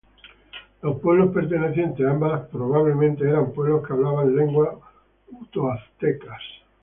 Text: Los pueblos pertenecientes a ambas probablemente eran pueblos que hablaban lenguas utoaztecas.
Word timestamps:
Los 0.81 0.99
pueblos 0.99 1.31
pertenecientes 1.31 2.07
a 2.07 2.09
ambas 2.09 2.47
probablemente 2.47 3.29
eran 3.29 3.51
pueblos 3.53 3.85
que 3.85 3.93
hablaban 3.93 4.35
lenguas 4.35 4.75
utoaztecas. 5.29 6.41